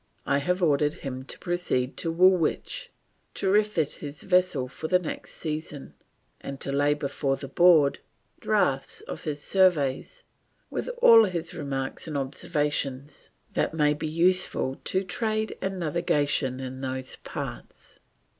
I 0.25 0.39
have 0.39 0.63
ordered 0.63 0.95
him 1.05 1.21
to 1.25 1.37
proceed 1.37 1.95
to 1.97 2.11
Woolwich 2.11 2.91
to 3.35 3.51
refit 3.51 3.91
his 4.01 4.23
vessel 4.23 4.67
for 4.67 4.87
the 4.87 4.97
next 4.97 5.33
season, 5.35 5.93
and 6.39 6.59
to 6.59 6.71
lay 6.71 6.95
before 6.95 7.35
the 7.37 7.47
Board, 7.47 7.99
Draughts 8.39 9.01
of 9.01 9.25
his 9.25 9.43
surveys 9.43 10.23
with 10.71 10.89
all 11.03 11.25
his 11.25 11.53
remarks 11.53 12.07
and 12.07 12.17
observations 12.17 13.29
that 13.53 13.75
may 13.75 13.93
be 13.93 14.07
useful 14.07 14.81
to 14.85 15.03
Trade 15.03 15.55
and 15.61 15.77
Navigation 15.77 16.59
in 16.59 16.81
those 16.81 17.17
parts." 17.17 17.99